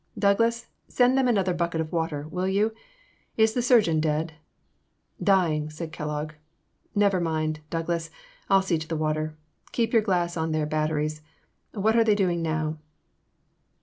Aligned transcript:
Douglas, 0.17 0.65
send 0.87 1.15
them 1.15 1.27
another 1.27 1.53
bucket 1.53 1.79
of 1.79 1.91
water, 1.91 2.27
will 2.27 2.47
you? 2.47 2.73
Is 3.37 3.53
the 3.53 3.61
surgeon 3.61 3.99
dead? 3.99 4.33
"Dying," 5.23 5.69
said 5.69 5.91
Kellogg, 5.91 6.33
—never 6.95 7.19
mind, 7.21 7.59
Doug 7.69 7.87
las, 7.87 8.09
I 8.49 8.55
'11 8.55 8.67
see 8.67 8.77
to 8.79 8.87
the 8.87 8.97
water; 8.97 9.37
keep 9.71 9.93
your 9.93 10.01
glass 10.01 10.35
on 10.35 10.53
their 10.53 10.65
batteries; 10.65 11.21
what 11.75 11.95
are 11.95 12.03
they 12.03 12.15
doing 12.15 12.41
now 12.41 12.79